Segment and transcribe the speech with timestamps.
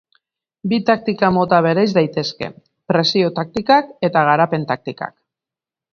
[0.71, 2.49] Bi taktika mota bereiz daitezke:
[2.93, 5.19] presio taktikak eta garapen taktikak.